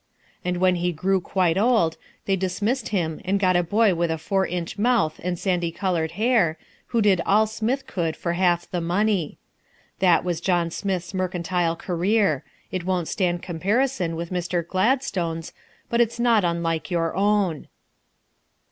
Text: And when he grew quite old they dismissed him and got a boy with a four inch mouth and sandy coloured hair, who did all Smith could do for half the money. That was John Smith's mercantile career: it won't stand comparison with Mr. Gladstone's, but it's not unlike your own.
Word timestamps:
And 0.43 0.57
when 0.57 0.77
he 0.77 0.91
grew 0.91 1.21
quite 1.21 1.59
old 1.59 1.95
they 2.25 2.35
dismissed 2.35 2.89
him 2.89 3.21
and 3.23 3.39
got 3.39 3.55
a 3.55 3.61
boy 3.61 3.93
with 3.93 4.09
a 4.09 4.17
four 4.17 4.47
inch 4.47 4.79
mouth 4.79 5.19
and 5.23 5.37
sandy 5.37 5.71
coloured 5.71 6.13
hair, 6.13 6.57
who 6.87 7.03
did 7.03 7.21
all 7.23 7.45
Smith 7.45 7.85
could 7.85 8.15
do 8.15 8.19
for 8.19 8.33
half 8.33 8.67
the 8.71 8.81
money. 8.81 9.37
That 9.99 10.23
was 10.23 10.41
John 10.41 10.71
Smith's 10.71 11.13
mercantile 11.13 11.75
career: 11.75 12.43
it 12.71 12.83
won't 12.83 13.09
stand 13.09 13.43
comparison 13.43 14.15
with 14.15 14.31
Mr. 14.31 14.67
Gladstone's, 14.67 15.53
but 15.87 16.01
it's 16.01 16.19
not 16.19 16.43
unlike 16.43 16.89
your 16.89 17.15
own. 17.15 17.67